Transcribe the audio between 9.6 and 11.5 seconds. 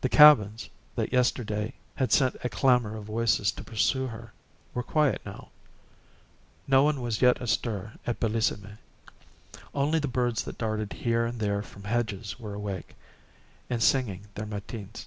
Only the birds that darted here and